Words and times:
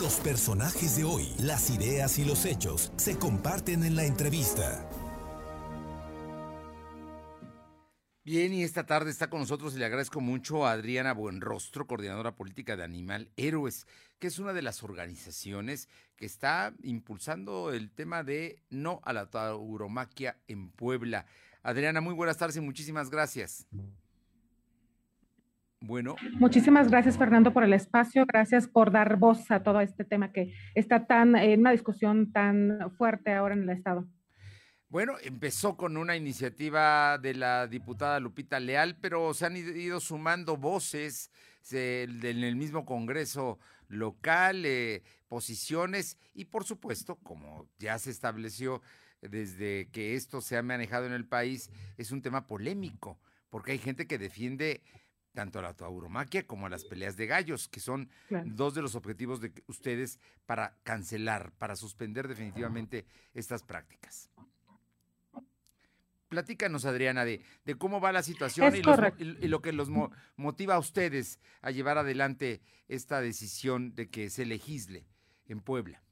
Los 0.00 0.16
personajes 0.20 0.98
de 0.98 1.04
hoy, 1.04 1.32
las 1.38 1.70
ideas 1.70 2.18
y 2.18 2.24
los 2.26 2.44
hechos 2.44 2.92
se 2.96 3.16
comparten 3.18 3.82
en 3.82 3.96
la 3.96 4.04
entrevista. 4.04 4.86
Bien, 8.22 8.52
y 8.52 8.62
esta 8.62 8.84
tarde 8.84 9.10
está 9.10 9.30
con 9.30 9.40
nosotros 9.40 9.74
y 9.74 9.78
le 9.78 9.86
agradezco 9.86 10.20
mucho 10.20 10.66
a 10.66 10.72
Adriana 10.72 11.14
Buenrostro, 11.14 11.86
coordinadora 11.86 12.36
política 12.36 12.76
de 12.76 12.84
Animal 12.84 13.30
Héroes, 13.36 13.86
que 14.18 14.26
es 14.26 14.38
una 14.38 14.52
de 14.52 14.60
las 14.60 14.82
organizaciones 14.82 15.88
que 16.16 16.26
está 16.26 16.74
impulsando 16.82 17.72
el 17.72 17.90
tema 17.90 18.22
de 18.22 18.62
no 18.68 19.00
a 19.02 19.14
la 19.14 19.30
tauromaquia 19.30 20.36
en 20.46 20.70
Puebla. 20.72 21.24
Adriana, 21.62 22.02
muy 22.02 22.12
buenas 22.12 22.36
tardes 22.36 22.56
y 22.56 22.60
muchísimas 22.60 23.08
gracias. 23.08 23.66
Bueno. 25.80 26.16
Muchísimas 26.34 26.90
gracias, 26.90 27.18
Fernando, 27.18 27.52
por 27.52 27.62
el 27.62 27.72
espacio. 27.72 28.24
Gracias 28.26 28.66
por 28.66 28.90
dar 28.90 29.16
voz 29.16 29.50
a 29.50 29.62
todo 29.62 29.80
este 29.80 30.04
tema 30.04 30.32
que 30.32 30.54
está 30.74 31.06
tan 31.06 31.36
en 31.36 31.60
una 31.60 31.72
discusión 31.72 32.32
tan 32.32 32.90
fuerte 32.96 33.32
ahora 33.32 33.54
en 33.54 33.62
el 33.62 33.70
Estado. 33.70 34.06
Bueno, 34.88 35.14
empezó 35.22 35.76
con 35.76 35.96
una 35.96 36.16
iniciativa 36.16 37.18
de 37.18 37.34
la 37.34 37.66
diputada 37.66 38.20
Lupita 38.20 38.60
Leal, 38.60 38.96
pero 39.00 39.34
se 39.34 39.44
han 39.44 39.56
ido 39.56 40.00
sumando 40.00 40.56
voces 40.56 41.30
en 41.72 42.24
el 42.24 42.56
mismo 42.56 42.86
Congreso 42.86 43.58
local, 43.88 44.64
eh, 44.64 45.02
posiciones 45.28 46.18
y 46.34 46.46
por 46.46 46.64
supuesto, 46.64 47.16
como 47.16 47.68
ya 47.78 47.98
se 47.98 48.10
estableció 48.10 48.80
desde 49.20 49.88
que 49.90 50.14
esto 50.14 50.40
se 50.40 50.56
ha 50.56 50.62
manejado 50.62 51.06
en 51.06 51.12
el 51.12 51.26
país, 51.26 51.70
es 51.96 52.12
un 52.12 52.22
tema 52.22 52.46
polémico, 52.46 53.18
porque 53.50 53.72
hay 53.72 53.78
gente 53.78 54.06
que 54.06 54.18
defiende 54.18 54.82
tanto 55.36 55.58
a 55.58 55.62
la 55.62 55.74
tauromaquia 55.74 56.46
como 56.46 56.64
a 56.64 56.70
las 56.70 56.86
peleas 56.86 57.14
de 57.18 57.26
gallos, 57.26 57.68
que 57.68 57.78
son 57.78 58.08
dos 58.46 58.74
de 58.74 58.80
los 58.80 58.94
objetivos 58.94 59.38
de 59.42 59.52
ustedes 59.66 60.18
para 60.46 60.78
cancelar, 60.82 61.52
para 61.58 61.76
suspender 61.76 62.26
definitivamente 62.26 63.04
estas 63.34 63.62
prácticas. 63.62 64.30
Platícanos, 66.30 66.86
Adriana, 66.86 67.26
de, 67.26 67.42
de 67.66 67.74
cómo 67.74 68.00
va 68.00 68.12
la 68.12 68.22
situación 68.22 68.74
y, 68.74 68.82
lo 69.46 69.60
que 69.60 69.72
los 69.72 69.90
motiva 70.36 70.76
a 70.76 70.78
ustedes 70.78 71.38
a 71.60 71.70
llevar 71.70 71.98
adelante 71.98 72.62
esta 72.88 73.20
decisión 73.20 73.94
de 73.94 74.08
que 74.08 74.30
se 74.30 74.46
legisle 74.46 75.06
en 75.48 75.60
Puebla. 75.60 76.02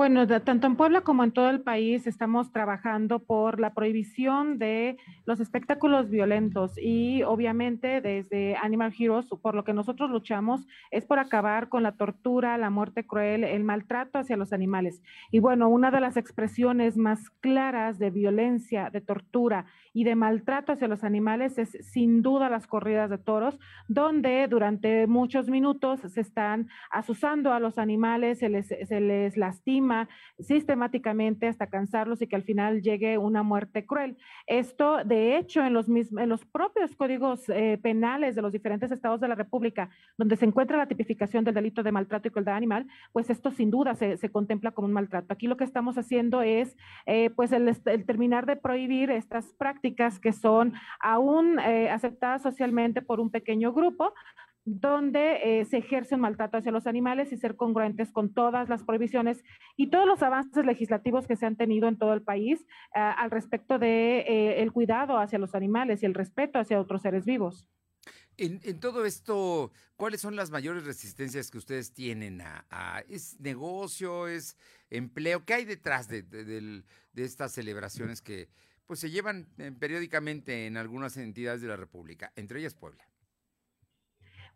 Bueno, 0.00 0.26
tanto 0.26 0.66
en 0.66 0.76
Puebla 0.76 1.02
como 1.02 1.24
en 1.24 1.30
todo 1.30 1.50
el 1.50 1.60
país 1.60 2.06
estamos 2.06 2.52
trabajando 2.52 3.18
por 3.18 3.60
la 3.60 3.74
prohibición 3.74 4.58
de 4.58 4.96
los 5.26 5.40
espectáculos 5.40 6.08
violentos 6.08 6.72
y 6.78 7.22
obviamente 7.22 8.00
desde 8.00 8.56
Animal 8.56 8.94
Heroes, 8.98 9.28
por 9.42 9.54
lo 9.54 9.62
que 9.62 9.74
nosotros 9.74 10.08
luchamos 10.08 10.66
es 10.90 11.04
por 11.04 11.18
acabar 11.18 11.68
con 11.68 11.82
la 11.82 11.92
tortura, 11.92 12.56
la 12.56 12.70
muerte 12.70 13.06
cruel, 13.06 13.44
el 13.44 13.62
maltrato 13.62 14.18
hacia 14.18 14.38
los 14.38 14.54
animales. 14.54 15.02
Y 15.30 15.40
bueno, 15.40 15.68
una 15.68 15.90
de 15.90 16.00
las 16.00 16.16
expresiones 16.16 16.96
más 16.96 17.28
claras 17.42 17.98
de 17.98 18.08
violencia, 18.08 18.88
de 18.88 19.02
tortura 19.02 19.66
y 19.92 20.04
de 20.04 20.14
maltrato 20.14 20.72
hacia 20.72 20.88
los 20.88 21.04
animales 21.04 21.58
es 21.58 21.76
sin 21.82 22.22
duda 22.22 22.48
las 22.48 22.66
corridas 22.66 23.10
de 23.10 23.18
toros, 23.18 23.58
donde 23.86 24.48
durante 24.48 25.06
muchos 25.06 25.50
minutos 25.50 26.00
se 26.00 26.22
están 26.22 26.68
asusando 26.90 27.52
a 27.52 27.60
los 27.60 27.76
animales, 27.76 28.38
se 28.38 28.48
les, 28.48 28.68
se 28.68 29.00
les 29.02 29.36
lastima 29.36 29.89
sistemáticamente 30.38 31.46
hasta 31.46 31.66
cansarlos 31.66 32.22
y 32.22 32.26
que 32.26 32.36
al 32.36 32.42
final 32.42 32.82
llegue 32.82 33.18
una 33.18 33.42
muerte 33.42 33.84
cruel. 33.86 34.16
Esto, 34.46 35.04
de 35.04 35.36
hecho, 35.36 35.64
en 35.64 35.72
los, 35.72 35.88
en 35.88 36.28
los 36.28 36.44
propios 36.44 36.94
códigos 36.96 37.48
eh, 37.48 37.78
penales 37.82 38.34
de 38.34 38.42
los 38.42 38.52
diferentes 38.52 38.90
estados 38.90 39.20
de 39.20 39.28
la 39.28 39.34
República, 39.34 39.90
donde 40.16 40.36
se 40.36 40.46
encuentra 40.46 40.78
la 40.78 40.86
tipificación 40.86 41.44
del 41.44 41.54
delito 41.54 41.82
de 41.82 41.92
maltrato 41.92 42.28
y 42.28 42.30
crueldad 42.30 42.56
animal, 42.56 42.86
pues 43.12 43.30
esto 43.30 43.50
sin 43.50 43.70
duda 43.70 43.94
se, 43.94 44.30
contempla 44.30 44.70
como 44.70 44.86
un 44.86 44.92
maltrato. 44.94 45.32
Aquí 45.32 45.46
lo 45.46 45.56
que 45.56 45.64
estamos 45.64 45.98
haciendo 45.98 46.42
es, 46.42 46.76
eh, 47.06 47.30
pues, 47.30 47.52
el, 47.52 47.76
terminar 48.06 48.46
de 48.46 48.56
prohibir 48.56 49.10
estas 49.10 49.52
prácticas 49.54 50.18
que 50.20 50.32
son 50.32 50.74
aún 51.00 51.58
eh, 51.58 51.90
aceptadas 51.90 52.42
socialmente 52.42 53.02
por 53.02 53.20
un 53.20 53.30
pequeño 53.30 53.72
grupo, 53.72 54.14
donde 54.64 55.60
eh, 55.60 55.64
se 55.64 55.78
ejerce 55.78 56.14
un 56.14 56.20
maltrato 56.20 56.58
hacia 56.58 56.72
los 56.72 56.86
animales 56.86 57.32
y 57.32 57.36
ser 57.36 57.56
congruentes 57.56 58.12
con 58.12 58.32
todas 58.32 58.68
las 58.68 58.84
prohibiciones 58.84 59.42
y 59.76 59.90
todos 59.90 60.06
los 60.06 60.22
avances 60.22 60.64
legislativos 60.64 61.26
que 61.26 61.36
se 61.36 61.46
han 61.46 61.56
tenido 61.56 61.88
en 61.88 61.96
todo 61.96 62.12
el 62.12 62.22
país 62.22 62.66
ah, 62.94 63.12
al 63.12 63.30
respecto 63.30 63.78
de 63.78 64.20
eh, 64.20 64.62
el 64.62 64.72
cuidado 64.72 65.18
hacia 65.18 65.38
los 65.38 65.54
animales 65.54 66.02
y 66.02 66.06
el 66.06 66.14
respeto 66.14 66.58
hacia 66.58 66.80
otros 66.80 67.02
seres 67.02 67.24
vivos. 67.24 67.66
En, 68.36 68.80
todo 68.80 69.04
esto, 69.04 69.70
¿cuáles 69.96 70.22
son 70.22 70.34
las 70.34 70.50
mayores 70.50 70.86
resistencias 70.86 71.50
que 71.50 71.58
ustedes 71.58 71.92
tienen 71.92 72.40
a, 72.40 73.04
es 73.06 73.38
negocio, 73.38 74.28
es 74.28 74.56
empleo? 74.88 75.44
¿Qué 75.44 75.52
hay 75.52 75.64
detrás 75.66 76.08
de, 76.08 76.22
de 76.22 76.82
estas 77.16 77.52
celebraciones 77.52 78.22
que 78.22 78.48
pues 78.86 78.98
se 78.98 79.10
llevan 79.10 79.46
eh, 79.58 79.70
periódicamente 79.70 80.66
en 80.66 80.76
algunas 80.76 81.16
entidades 81.16 81.60
de 81.60 81.68
la 81.68 81.76
República, 81.76 82.32
entre 82.34 82.60
ellas 82.60 82.74
Puebla? 82.74 83.09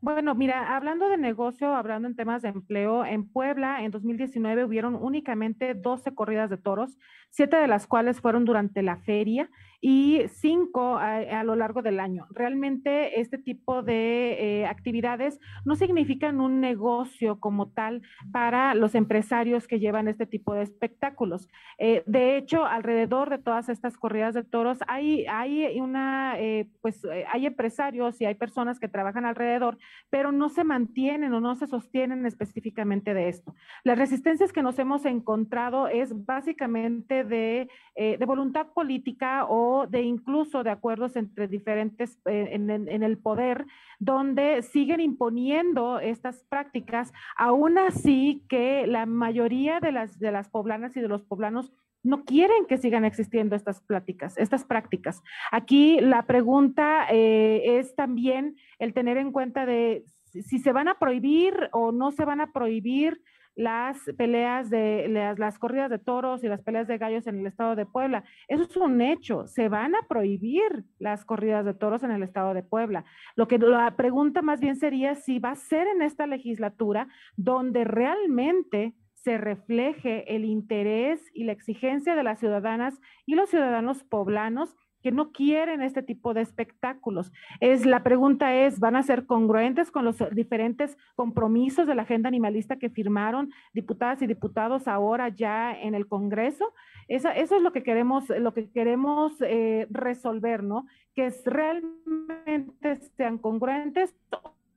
Bueno, 0.05 0.35
mira, 0.35 0.77
hablando 0.77 1.09
de 1.09 1.17
negocio, 1.17 1.75
hablando 1.75 2.07
en 2.07 2.15
temas 2.15 2.43
de 2.43 2.51
empleo, 2.51 3.07
en 3.07 3.27
Puebla 3.27 3.83
en 3.83 3.91
2019 3.91 4.67
hubieron 4.67 4.97
únicamente 4.97 5.73
12 5.73 6.15
corridas 6.15 6.51
de 6.51 6.59
toros, 6.59 6.99
siete 7.31 7.57
de 7.57 7.69
las 7.69 7.87
cuales 7.87 8.21
fueron 8.21 8.45
durante 8.45 8.83
la 8.83 8.99
feria 8.99 9.49
y 9.87 10.23
cinco 10.29 10.97
a, 10.97 11.45
lo 11.45 11.57
largo 11.57 11.83
del 11.83 12.01
año. 12.01 12.27
Realmente 12.31 13.21
este 13.21 13.37
tipo 13.37 13.83
de 13.83 14.63
eh, 14.63 14.67
actividades 14.67 15.39
no 15.67 15.77
significan 15.77 16.41
un 16.41 16.59
negocio 16.59 17.39
como 17.39 17.69
tal 17.69 18.01
para 18.33 18.75
los 18.75 18.95
empresarios 18.95 19.69
que 19.69 19.81
llevan 19.81 20.09
este 20.09 20.25
tipo 20.25 20.55
de 20.55 20.63
espectáculos. 20.63 21.51
Eh, 21.77 22.03
de 22.07 22.39
hecho, 22.39 22.65
alrededor 22.65 23.29
de 23.29 23.37
todas 23.37 23.69
estas 23.69 23.99
corridas 23.99 24.33
de 24.33 24.43
toros 24.43 24.79
hay, 24.89 25.27
hay 25.27 25.79
una, 25.79 26.41
eh, 26.41 26.67
pues 26.81 27.07
hay 27.31 27.45
empresarios 27.45 28.19
y 28.23 28.25
hay 28.25 28.37
personas 28.37 28.81
que 28.81 28.89
trabajan 28.89 29.27
alrededor, 29.27 29.77
pero 30.09 30.33
no 30.33 30.49
se 30.49 30.65
mantienen 30.65 31.35
o 31.35 31.41
no 31.41 31.57
se 31.57 31.67
sostienen 31.67 32.25
específicamente 32.25 33.13
de 33.13 33.29
esto. 33.29 33.55
Las 33.83 33.99
resistencias 33.99 34.51
que 34.51 34.63
nos 34.63 34.79
hemos 34.79 35.05
encontrado 35.05 35.89
es 35.89 36.25
básicamente 36.25 37.23
de, 37.23 37.69
de 37.95 38.25
voluntad 38.25 38.69
política 38.69 39.45
o 39.45 39.74
de 39.89 40.03
incluso 40.03 40.63
de 40.63 40.71
acuerdos 40.71 41.17
entre 41.17 41.49
diferentes 41.49 42.19
eh, 42.27 42.51
en, 42.53 43.03
el 43.03 43.19
poder, 43.19 43.67
donde 43.99 44.63
siguen 44.63 45.01
imponiendo 45.01 46.01
estas 46.01 46.45
prácticas, 46.45 47.13
aún 47.37 47.79
así 47.79 48.45
que 48.49 48.87
la 48.87 49.07
mayoría 49.07 49.81
de 49.81 49.93
las, 49.93 50.19
de 50.19 50.33
las 50.33 50.49
poblanas 50.49 50.97
y 50.97 51.01
de 51.01 51.09
los 51.09 51.23
poblanos 51.23 51.73
no 52.03 52.25
quieren 52.25 52.67
que 52.67 52.77
sigan 52.77 53.05
existiendo 53.05 53.57
estas 53.57 53.81
pláticas, 53.81 54.37
estas 54.37 54.65
prácticas. 54.65 55.23
Aquí 55.51 55.99
la 56.01 56.27
pregunta 56.27 57.07
eh, 57.11 57.79
es 57.79 57.95
también 57.97 58.57
el 58.79 58.93
tener 58.93 59.17
en 59.17 59.33
cuenta 59.33 59.65
de 59.65 60.05
si 60.43 60.59
se 60.59 60.73
van 60.73 60.89
a 60.89 60.99
prohibir 60.99 61.55
o 61.73 61.93
no 61.93 62.11
se 62.11 62.25
van 62.25 62.41
a 62.41 62.53
prohibir 62.53 63.23
las 63.55 63.99
peleas 64.17 64.71
de 64.71 65.35
las, 65.39 65.59
corridas 65.59 65.91
de 65.91 65.99
toros 65.99 66.43
y 66.43 66.49
las 66.49 66.63
peleas 66.63 66.89
de 66.89 66.99
gallos 66.99 67.27
en 67.27 67.41
el 67.41 67.47
estado 67.47 67.77
de 67.77 67.87
Puebla. 67.87 68.25
Eso 68.49 68.65
es 68.65 68.77
un 68.77 69.01
hecho. 69.01 69.47
Se 69.47 69.69
van 69.69 69.95
a 69.95 70.03
prohibir 70.09 70.85
las 70.99 71.25
corridas 71.25 71.65
de 71.65 71.75
toros 71.75 72.03
en 72.03 72.11
el 72.11 72.23
estado 72.23 72.55
de 72.55 72.63
Puebla. 72.63 73.05
Lo 73.37 73.47
que 73.49 73.59
la 73.59 73.95
pregunta 73.97 74.43
más 74.43 74.61
bien 74.61 74.77
sería 74.77 75.15
si 75.15 75.39
va 75.39 75.53
a 75.53 75.57
ser 75.57 75.87
en 75.87 76.03
esta 76.03 76.27
legislatura 76.27 77.09
donde 77.37 77.85
realmente 77.85 78.95
se 79.15 79.39
refleje 79.39 80.35
el 80.35 80.45
interés 80.45 81.31
y 81.33 81.45
la 81.45 81.53
exigencia 81.53 82.15
de 82.15 82.23
las 82.23 82.41
ciudadanas 82.41 83.01
y 83.25 83.35
los 83.35 83.49
ciudadanos 83.49 84.05
poblanos 84.05 84.77
que 85.05 85.13
no 85.13 85.33
quieren 85.33 85.83
este 85.83 86.03
tipo 86.03 86.33
de 86.33 86.41
espectáculos. 86.41 87.31
Es 87.61 87.85
la 87.85 88.03
pregunta 88.03 88.55
es, 88.55 88.81
¿van 88.81 88.97
a 88.97 89.03
ser 89.03 89.27
congruentes 89.27 89.91
con 89.91 90.07
los 90.07 90.17
diferentes 90.33 90.97
compromisos 91.15 91.87
de 91.87 91.95
la 91.95 92.03
agenda 92.03 92.29
animalista 92.29 92.77
que 92.77 92.89
firmaron 92.89 93.51
diputadas 93.75 94.23
y 94.23 94.27
diputados 94.27 94.89
ahora 94.89 95.29
ya 95.29 95.79
en 95.79 95.95
el 95.95 96.07
Congreso? 96.07 96.73
eso 97.07 97.29
es 97.35 97.61
lo 97.61 97.71
que 97.71 97.83
queremos, 97.83 98.31
lo 98.31 98.55
que 98.55 98.71
queremos 98.71 99.35
eh, 99.43 99.87
resolver, 99.91 100.63
¿no? 100.63 100.87
Que 101.15 101.31
realmente 101.45 102.97
sean 103.15 103.37
congruentes 103.37 104.17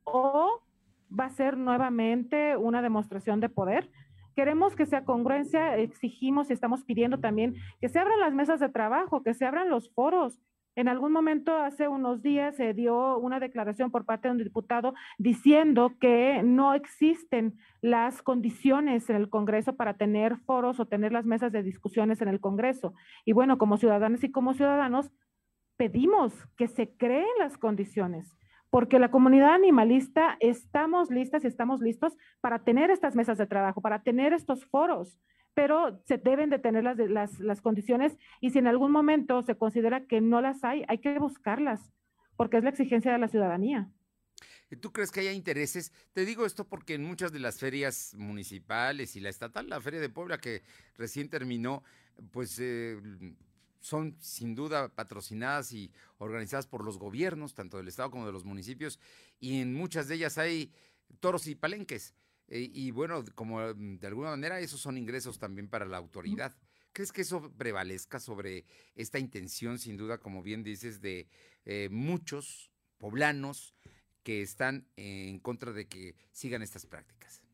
o 0.03 0.61
va 1.17 1.27
a 1.27 1.29
ser 1.29 1.55
nuevamente 1.55 2.57
una 2.57 2.81
demostración 2.81 3.39
de 3.39 3.47
poder 3.47 3.89
Queremos 4.37 4.75
que 4.75 4.85
sea 4.85 5.03
congruencia, 5.03 5.77
exigimos 5.77 6.51
y 6.51 6.53
estamos 6.53 6.83
pidiendo 6.83 7.19
también 7.19 7.55
que 7.81 7.89
se 7.89 7.97
abran 7.97 8.19
las 8.19 8.35
mesas 8.35 8.59
de 8.59 8.69
trabajo, 8.69 9.23
que 9.23 9.33
se 9.33 9.47
abran 9.47 9.67
los 9.67 9.89
foros. 9.95 10.39
En 10.75 10.87
algún 10.87 11.11
momento, 11.11 11.57
hace 11.57 11.87
unos 11.87 12.21
días, 12.21 12.55
se 12.55 12.75
dio 12.75 13.17
una 13.17 13.39
declaración 13.39 13.89
por 13.89 14.05
parte 14.05 14.27
de 14.27 14.33
un 14.33 14.37
diputado 14.37 14.93
diciendo 15.17 15.93
que 15.99 16.43
no 16.43 16.75
existen 16.75 17.57
las 17.81 18.21
condiciones 18.21 19.09
en 19.09 19.15
el 19.15 19.27
Congreso 19.27 19.75
para 19.75 19.95
tener 19.95 20.37
foros 20.37 20.79
o 20.79 20.85
tener 20.85 21.11
las 21.11 21.25
mesas 21.25 21.51
de 21.51 21.63
discusiones 21.63 22.21
en 22.21 22.27
el 22.27 22.39
Congreso. 22.39 22.93
Y 23.25 23.33
bueno, 23.33 23.57
como 23.57 23.77
ciudadanos 23.77 24.23
y 24.23 24.31
como 24.31 24.53
ciudadanos, 24.53 25.09
pedimos 25.77 26.45
que 26.57 26.67
se 26.67 26.95
creen 26.95 27.25
las 27.39 27.57
condiciones 27.57 28.37
porque 28.69 28.99
la 28.99 29.11
comunidad 29.11 29.53
animalista 29.53 30.37
estamos 30.39 31.09
listas 31.09 31.43
y 31.43 31.47
estamos 31.47 31.81
listos 31.81 32.17
para 32.41 32.63
tener 32.63 32.91
estas 32.91 33.15
mesas 33.15 33.37
de 33.37 33.47
trabajo, 33.47 33.81
para 33.81 34.03
tener 34.03 34.33
estos 34.33 34.65
foros, 34.65 35.19
pero 35.53 36.01
se 36.05 36.17
deben 36.17 36.49
de 36.49 36.59
tener 36.59 36.83
las, 36.83 36.97
las, 36.97 37.39
las 37.39 37.61
condiciones 37.61 38.17
y 38.41 38.51
si 38.51 38.59
en 38.59 38.67
algún 38.67 38.91
momento 38.91 39.41
se 39.41 39.55
considera 39.55 40.05
que 40.05 40.21
no 40.21 40.41
las 40.41 40.63
hay, 40.63 40.83
hay 40.87 40.99
que 40.99 41.17
buscarlas, 41.17 41.91
porque 42.35 42.57
es 42.57 42.63
la 42.63 42.69
exigencia 42.69 43.11
de 43.11 43.17
la 43.19 43.27
ciudadanía. 43.27 43.89
¿Tú 44.81 44.91
crees 44.91 45.11
que 45.11 45.21
haya 45.21 45.31
intereses? 45.31 45.93
Te 46.11 46.25
digo 46.25 46.45
esto 46.45 46.67
porque 46.67 46.95
en 46.95 47.03
muchas 47.03 47.31
de 47.31 47.39
las 47.39 47.57
ferias 47.57 48.13
municipales 48.15 49.15
y 49.15 49.21
la 49.21 49.29
estatal, 49.29 49.69
la 49.69 49.79
Feria 49.79 50.01
de 50.01 50.09
Puebla 50.09 50.39
que 50.39 50.61
recién 50.97 51.29
terminó, 51.29 51.83
pues 52.31 52.59
eh, 52.59 52.99
son 53.87 54.17
sin 54.19 54.53
duda 54.53 54.89
patrocinadas 54.89 55.71
y 55.71 55.91
organizadas 56.17 56.67
por 56.67 56.83
los 56.83 56.99
gobiernos, 56.99 57.53
tanto 57.53 57.77
del 57.77 57.87
Estado 57.87 58.11
como 58.11 58.25
de 58.25 58.33
los 58.33 58.43
municipios, 58.43 58.99
y 59.39 59.61
en 59.61 59.73
muchas 59.73 60.07
de 60.07 60.15
ellas 60.15 60.37
hay 60.37 60.73
toros 61.21 61.47
y 61.47 61.55
palenques. 61.55 62.13
Eh, 62.49 62.69
y 62.71 62.91
bueno, 62.91 63.23
como 63.33 63.59
mm, 63.59 63.99
de 63.99 64.07
alguna 64.07 64.31
manera 64.31 64.59
esos 64.59 64.81
son 64.81 64.97
ingresos 64.97 65.39
también 65.39 65.69
para 65.69 65.85
la 65.85 65.97
autoridad. 65.97 66.53
¿Crees 66.91 67.11
que 67.11 67.21
eso 67.21 67.51
prevalezca 67.57 68.19
sobre 68.19 68.65
esta 68.95 69.19
intención, 69.19 69.79
sin 69.79 69.95
duda, 69.95 70.17
como 70.17 70.43
bien 70.43 70.63
dices, 70.63 70.99
de 70.99 71.29
eh, 71.65 71.87
muchos 71.89 72.71
poblanos 72.97 73.73
que 74.23 74.41
están 74.41 74.87
en 74.97 75.39
contra 75.39 75.71
de 75.71 75.87
que 75.87 76.15
sigan 76.31 76.61
estas 76.61 76.85
prácticas? 76.85 77.46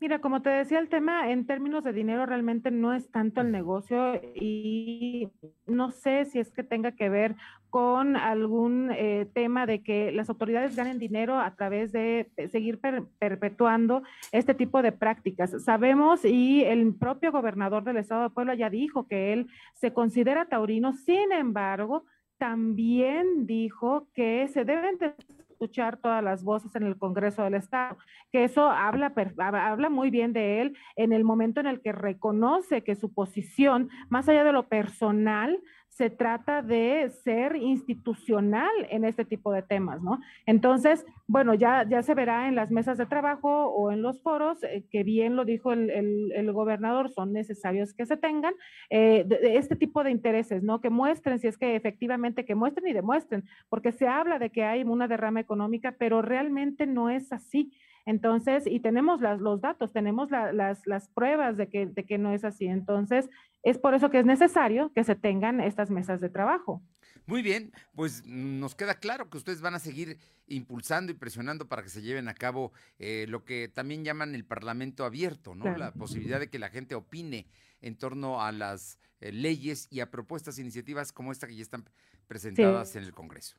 Mira, 0.00 0.20
como 0.20 0.42
te 0.42 0.50
decía, 0.50 0.78
el 0.80 0.88
tema 0.88 1.30
en 1.30 1.46
términos 1.46 1.84
de 1.84 1.92
dinero 1.92 2.26
realmente 2.26 2.70
no 2.70 2.92
es 2.92 3.10
tanto 3.10 3.40
el 3.40 3.52
negocio 3.52 4.20
y 4.34 5.28
no 5.66 5.90
sé 5.90 6.24
si 6.24 6.38
es 6.38 6.50
que 6.50 6.62
tenga 6.62 6.92
que 6.92 7.08
ver 7.08 7.36
con 7.70 8.16
algún 8.16 8.90
eh, 8.92 9.26
tema 9.32 9.66
de 9.66 9.82
que 9.82 10.12
las 10.12 10.28
autoridades 10.28 10.76
ganen 10.76 10.98
dinero 10.98 11.40
a 11.40 11.54
través 11.54 11.90
de 11.92 12.30
seguir 12.50 12.80
perpetuando 13.18 14.02
este 14.30 14.54
tipo 14.54 14.82
de 14.82 14.92
prácticas. 14.92 15.62
Sabemos 15.64 16.24
y 16.24 16.64
el 16.64 16.94
propio 16.94 17.32
gobernador 17.32 17.84
del 17.84 17.96
estado 17.96 18.24
de 18.24 18.30
Puebla 18.30 18.54
ya 18.54 18.70
dijo 18.70 19.06
que 19.08 19.32
él 19.32 19.48
se 19.74 19.92
considera 19.92 20.46
taurino, 20.46 20.92
sin 20.92 21.32
embargo, 21.32 22.04
también 22.38 23.46
dijo 23.46 24.08
que 24.12 24.48
se 24.48 24.64
deben 24.64 24.98
de 24.98 25.14
escuchar 25.54 25.96
todas 25.96 26.22
las 26.22 26.42
voces 26.42 26.74
en 26.74 26.82
el 26.82 26.98
Congreso 26.98 27.42
del 27.42 27.54
Estado, 27.54 27.96
que 28.30 28.44
eso 28.44 28.68
habla, 28.68 29.14
habla 29.38 29.88
muy 29.88 30.10
bien 30.10 30.32
de 30.32 30.60
él 30.60 30.76
en 30.96 31.12
el 31.12 31.24
momento 31.24 31.60
en 31.60 31.66
el 31.66 31.80
que 31.80 31.92
reconoce 31.92 32.82
que 32.82 32.96
su 32.96 33.12
posición, 33.14 33.88
más 34.08 34.28
allá 34.28 34.44
de 34.44 34.52
lo 34.52 34.68
personal, 34.68 35.58
se 35.94 36.10
trata 36.10 36.60
de 36.60 37.08
ser 37.22 37.54
institucional 37.54 38.72
en 38.90 39.04
este 39.04 39.24
tipo 39.24 39.52
de 39.52 39.62
temas, 39.62 40.02
¿no? 40.02 40.20
Entonces, 40.44 41.06
bueno, 41.28 41.54
ya, 41.54 41.88
ya 41.88 42.02
se 42.02 42.14
verá 42.14 42.48
en 42.48 42.56
las 42.56 42.72
mesas 42.72 42.98
de 42.98 43.06
trabajo 43.06 43.66
o 43.66 43.92
en 43.92 44.02
los 44.02 44.20
foros, 44.20 44.60
eh, 44.64 44.84
que 44.90 45.04
bien 45.04 45.36
lo 45.36 45.44
dijo 45.44 45.72
el, 45.72 45.90
el, 45.90 46.52
gobernador, 46.52 47.10
son 47.10 47.32
necesarios 47.32 47.94
que 47.94 48.06
se 48.06 48.16
tengan 48.16 48.54
eh, 48.90 49.24
este 49.42 49.76
tipo 49.76 50.02
de 50.02 50.10
intereses, 50.10 50.64
¿no? 50.64 50.80
Que 50.80 50.90
muestren, 50.90 51.38
si 51.38 51.46
es 51.46 51.56
que 51.56 51.76
efectivamente, 51.76 52.44
que 52.44 52.56
muestren 52.56 52.88
y 52.88 52.92
demuestren, 52.92 53.44
porque 53.68 53.92
se 53.92 54.08
habla 54.08 54.40
de 54.40 54.50
que 54.50 54.64
hay 54.64 54.82
una 54.82 55.06
derrama 55.06 55.38
económica, 55.38 55.94
pero 55.96 56.22
realmente 56.22 56.86
no 56.86 57.08
es 57.08 57.32
así. 57.32 57.72
Entonces, 58.06 58.66
y 58.66 58.80
tenemos 58.80 59.20
las, 59.20 59.40
los 59.40 59.60
datos, 59.60 59.92
tenemos 59.92 60.30
las, 60.30 60.86
las, 60.86 61.08
pruebas 61.08 61.56
de 61.56 61.68
que, 61.68 61.86
de 61.86 62.04
que 62.04 62.18
no 62.18 62.32
es 62.32 62.44
así. 62.44 62.66
Entonces, 62.66 63.30
es 63.62 63.78
por 63.78 63.94
eso 63.94 64.10
que 64.10 64.18
es 64.18 64.26
necesario 64.26 64.92
que 64.94 65.04
se 65.04 65.14
tengan 65.14 65.60
estas 65.60 65.90
mesas 65.90 66.20
de 66.20 66.28
trabajo. 66.28 66.82
Muy 67.26 67.40
bien, 67.40 67.72
pues 67.94 68.26
nos 68.26 68.74
queda 68.74 68.94
claro 68.94 69.30
que 69.30 69.38
ustedes 69.38 69.62
van 69.62 69.74
a 69.74 69.78
seguir 69.78 70.18
impulsando 70.46 71.10
y 71.10 71.14
presionando 71.14 71.66
para 71.66 71.82
que 71.82 71.88
se 71.88 72.02
lleven 72.02 72.28
a 72.28 72.34
cabo 72.34 72.72
eh, 72.98 73.24
lo 73.28 73.44
que 73.44 73.68
también 73.68 74.04
llaman 74.04 74.34
el 74.34 74.44
Parlamento 74.44 75.06
abierto, 75.06 75.54
¿no? 75.54 75.74
La 75.76 75.92
posibilidad 75.92 76.38
de 76.38 76.50
que 76.50 76.58
la 76.58 76.68
gente 76.68 76.94
opine 76.94 77.46
en 77.80 77.96
torno 77.96 78.42
a 78.42 78.52
las 78.52 78.98
eh, 79.20 79.32
leyes 79.32 79.88
y 79.90 80.00
a 80.00 80.10
propuestas, 80.10 80.58
e 80.58 80.60
iniciativas 80.60 81.12
como 81.12 81.32
esta 81.32 81.46
que 81.46 81.56
ya 81.56 81.62
están 81.62 81.88
presentadas 82.26 82.94
en 82.96 83.04
el 83.04 83.12
Congreso. 83.12 83.56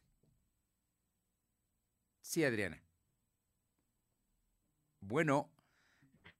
Sí, 2.21 2.43
Adriana. 2.43 2.81
Bueno. 5.07 5.51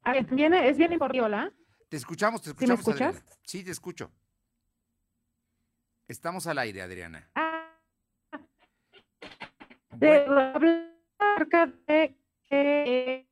es 0.06 0.30
bien, 0.30 0.54
es 0.54 0.78
bien 0.78 0.94
importante, 0.94 1.56
Te 1.90 1.98
escuchamos, 1.98 2.42
te 2.42 2.50
escuchamos. 2.50 2.84
¿Sí 2.84 2.90
me 2.90 2.96
escuchas? 2.96 3.40
Sí, 3.44 3.64
te 3.64 3.72
escucho. 3.72 4.12
Estamos 6.08 6.48
al 6.48 6.58
aire, 6.58 6.82
Adriana. 6.82 7.30
Ah. 7.36 7.52
De 9.92 10.26
de 11.88 12.18
que 12.50 13.28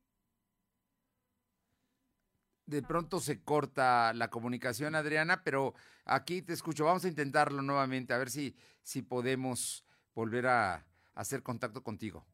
de 2.66 2.82
pronto 2.82 3.20
se 3.20 3.44
corta 3.44 4.14
la 4.14 4.30
comunicación, 4.30 4.96
Adriana, 4.96 5.44
pero 5.44 5.74
aquí 6.06 6.42
te 6.42 6.54
escucho. 6.54 6.86
Vamos 6.86 7.06
a 7.06 7.10
intentarlo 7.10 7.62
nuevamente, 7.62 8.14
a 8.14 8.18
ver 8.18 8.30
si, 8.30 8.56
si 8.82 9.02
podemos 9.02 9.86
volver 10.16 10.48
a 10.48 10.86
hacer 11.16 11.44
contacto 11.44 11.84
contigo 11.84 12.26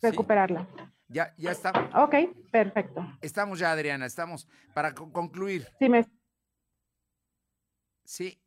recuperarla. 0.00 0.66
Ya, 1.08 1.34
ya 1.38 1.52
está. 1.52 1.72
Ok, 1.94 2.14
perfecto. 2.52 3.04
Estamos 3.22 3.58
ya, 3.58 3.72
Adriana, 3.72 4.06
estamos 4.06 4.46
para 4.74 4.94
concluir. 4.94 5.66
Sí, 5.78 5.88
me... 5.88 6.06
Sí, 8.04 8.40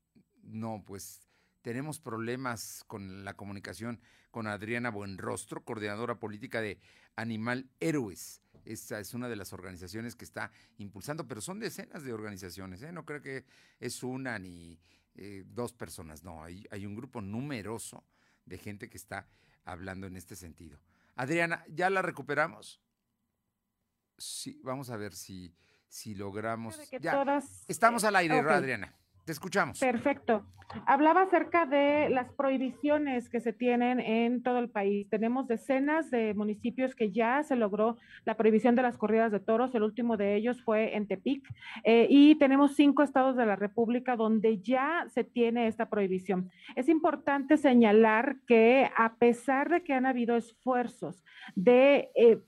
no, 0.43 0.83
pues 0.85 1.27
tenemos 1.61 1.99
problemas 1.99 2.83
con 2.87 3.25
la 3.25 3.35
comunicación 3.35 3.99
con 4.31 4.47
Adriana 4.47 4.89
Buenrostro, 4.89 5.63
coordinadora 5.63 6.19
política 6.19 6.61
de 6.61 6.79
Animal 7.15 7.69
Héroes. 7.79 8.41
Esta 8.63 8.99
es 8.99 9.13
una 9.13 9.27
de 9.27 9.35
las 9.35 9.53
organizaciones 9.53 10.15
que 10.15 10.25
está 10.25 10.51
impulsando, 10.77 11.27
pero 11.27 11.41
son 11.41 11.59
decenas 11.59 12.03
de 12.03 12.13
organizaciones, 12.13 12.81
¿eh? 12.83 12.91
no 12.91 13.05
creo 13.05 13.21
que 13.21 13.45
es 13.79 14.03
una 14.03 14.37
ni 14.39 14.79
eh, 15.15 15.43
dos 15.47 15.73
personas, 15.73 16.23
no, 16.23 16.43
hay, 16.43 16.65
hay 16.71 16.85
un 16.85 16.95
grupo 16.95 17.21
numeroso 17.21 18.05
de 18.45 18.57
gente 18.57 18.89
que 18.89 18.97
está 18.97 19.27
hablando 19.65 20.07
en 20.07 20.15
este 20.15 20.35
sentido. 20.35 20.79
Adriana, 21.21 21.63
¿ya 21.67 21.91
la 21.91 22.01
recuperamos? 22.01 22.81
Sí, 24.17 24.59
vamos 24.63 24.89
a 24.89 24.97
ver 24.97 25.13
si, 25.13 25.55
si 25.87 26.15
logramos. 26.15 26.79
Estamos 27.67 28.03
al 28.05 28.15
aire, 28.15 28.39
Adriana. 28.39 28.97
Escuchamos. 29.31 29.79
Perfecto. 29.79 30.45
Hablaba 30.85 31.23
acerca 31.23 31.65
de 31.65 32.09
las 32.09 32.31
prohibiciones 32.33 33.29
que 33.29 33.41
se 33.41 33.53
tienen 33.53 33.99
en 33.99 34.41
todo 34.41 34.59
el 34.59 34.69
país. 34.69 35.09
Tenemos 35.09 35.47
decenas 35.47 36.09
de 36.11 36.33
municipios 36.33 36.95
que 36.95 37.11
ya 37.11 37.43
se 37.43 37.55
logró 37.55 37.97
la 38.25 38.37
prohibición 38.37 38.75
de 38.75 38.81
las 38.81 38.97
corridas 38.97 39.31
de 39.31 39.39
toros. 39.39 39.75
El 39.75 39.83
último 39.83 40.17
de 40.17 40.35
ellos 40.35 40.61
fue 40.63 40.95
en 40.95 41.07
Tepic. 41.07 41.45
Eh, 41.83 42.07
y 42.09 42.35
tenemos 42.35 42.75
cinco 42.75 43.03
estados 43.03 43.35
de 43.35 43.45
la 43.45 43.55
República 43.55 44.15
donde 44.15 44.59
ya 44.59 45.05
se 45.09 45.23
tiene 45.23 45.67
esta 45.67 45.89
prohibición. 45.89 46.49
Es 46.75 46.87
importante 46.87 47.57
señalar 47.57 48.37
que 48.47 48.89
a 48.97 49.15
pesar 49.15 49.69
de 49.69 49.83
que 49.83 49.93
han 49.93 50.05
habido 50.05 50.37
esfuerzos 50.37 51.23
de, 51.55 52.09
eh, 52.15 52.39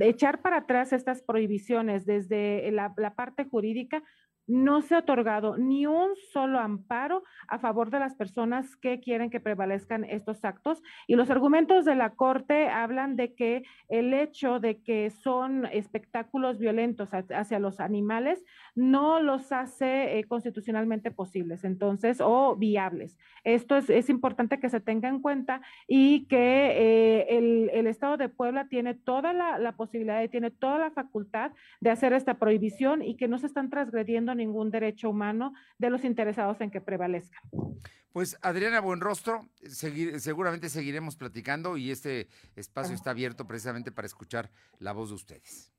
echar 0.00 0.40
para 0.40 0.58
atrás 0.58 0.92
estas 0.92 1.22
prohibiciones 1.22 2.06
desde 2.06 2.70
la 2.70 3.14
parte 3.14 3.44
jurídica, 3.44 4.02
no 4.46 4.82
se 4.82 4.94
ha 4.94 4.98
otorgado 4.98 5.56
ni 5.56 5.86
un 5.86 6.14
solo 6.32 6.58
amparo 6.58 7.22
a 7.48 7.58
favor 7.58 7.90
de 7.90 8.00
las 8.00 8.14
personas 8.14 8.76
que 8.76 9.00
quieren 9.00 9.30
que 9.30 9.40
prevalezcan 9.40 10.04
estos 10.04 10.44
actos. 10.44 10.82
Y 11.06 11.16
los 11.16 11.30
argumentos 11.30 11.84
de 11.84 11.94
la 11.94 12.10
Corte 12.10 12.68
hablan 12.68 13.16
de 13.16 13.34
que 13.34 13.62
el 13.88 14.12
hecho 14.14 14.58
de 14.58 14.82
que 14.82 15.10
son 15.10 15.66
espectáculos 15.66 16.58
violentos 16.58 17.10
hacia 17.12 17.58
los 17.58 17.80
animales 17.80 18.44
no 18.74 19.20
los 19.20 19.52
hace 19.52 20.18
eh, 20.18 20.24
constitucionalmente 20.24 21.10
posibles, 21.10 21.64
entonces, 21.64 22.20
o 22.20 22.56
viables. 22.56 23.18
Esto 23.44 23.76
es, 23.76 24.08
importante 24.08 24.60
que 24.60 24.68
se 24.68 24.80
tenga 24.80 25.08
en 25.08 25.20
cuenta 25.20 25.62
y 25.86 26.26
que 26.26 26.38
eh, 26.38 27.38
el, 27.38 27.86
Estado 27.92 28.16
de 28.16 28.28
Puebla 28.28 28.68
tiene 28.68 28.94
toda 28.94 29.32
la, 29.32 29.58
la 29.58 29.72
posibilidad 29.72 30.22
y 30.22 30.28
tiene 30.28 30.50
toda 30.50 30.78
la 30.78 30.90
facultad 30.90 31.52
de 31.80 31.90
hacer 31.90 32.12
esta 32.12 32.34
prohibición 32.34 33.02
y 33.02 33.16
que 33.16 33.28
no 33.28 33.38
se 33.38 33.46
están 33.46 33.68
transgrediendo 33.68 34.34
ningún 34.42 34.70
derecho 34.70 35.10
humano 35.10 35.52
de 35.78 35.90
los 35.90 36.04
interesados 36.04 36.60
en 36.60 36.70
que 36.70 36.80
prevalezca. 36.80 37.38
Pues 38.12 38.36
Adriana 38.42 38.80
Buenrostro, 38.80 39.48
seguramente 40.18 40.68
seguiremos 40.68 41.16
platicando 41.16 41.76
y 41.78 41.90
este 41.90 42.28
espacio 42.56 42.94
está 42.94 43.10
abierto 43.10 43.46
precisamente 43.46 43.90
para 43.90 44.06
escuchar 44.06 44.50
la 44.78 44.92
voz 44.92 45.08
de 45.08 45.14
ustedes. 45.14 45.72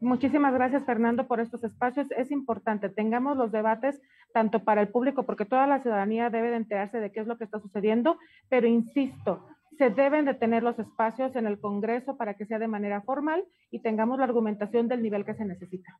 Muchísimas 0.00 0.54
gracias, 0.54 0.84
Fernando, 0.86 1.26
por 1.26 1.40
estos 1.40 1.64
espacios. 1.64 2.06
Es 2.16 2.30
importante, 2.30 2.88
tengamos 2.88 3.36
los 3.36 3.50
debates 3.50 4.00
tanto 4.32 4.62
para 4.62 4.80
el 4.80 4.88
público, 4.88 5.26
porque 5.26 5.44
toda 5.44 5.66
la 5.66 5.82
ciudadanía 5.82 6.30
debe 6.30 6.50
de 6.50 6.56
enterarse 6.56 6.98
de 6.98 7.10
qué 7.10 7.20
es 7.20 7.26
lo 7.26 7.36
que 7.36 7.44
está 7.44 7.58
sucediendo, 7.58 8.16
pero 8.48 8.66
insisto, 8.68 9.44
se 9.76 9.90
deben 9.90 10.24
de 10.24 10.34
tener 10.34 10.62
los 10.62 10.78
espacios 10.78 11.34
en 11.36 11.46
el 11.46 11.58
Congreso 11.60 12.16
para 12.16 12.34
que 12.34 12.46
sea 12.46 12.58
de 12.58 12.68
manera 12.68 13.02
formal 13.02 13.44
y 13.70 13.80
tengamos 13.80 14.18
la 14.18 14.24
argumentación 14.24 14.88
del 14.88 15.02
nivel 15.02 15.24
que 15.24 15.34
se 15.34 15.44
necesita. 15.44 15.98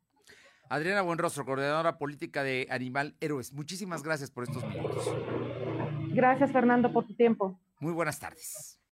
Adriana 0.69 1.03
Buenrostro, 1.03 1.45
coordinadora 1.45 1.99
política 1.99 2.43
de 2.43 2.67
Animal 2.71 3.15
Héroes. 3.21 3.53
Muchísimas 3.53 4.03
gracias 4.03 4.31
por 4.31 4.45
estos 4.45 4.67
minutos. 4.67 5.05
Gracias, 6.11 6.53
Fernando, 6.53 6.93
por 6.93 7.07
tu 7.07 7.15
tiempo. 7.15 7.59
Muy 7.81 7.93
buenas 7.93 8.19
tardes. 8.19 8.78